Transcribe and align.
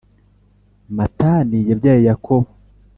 Matani 0.95 1.59
yabyaye 1.69 2.01
Yakobo 2.09 2.49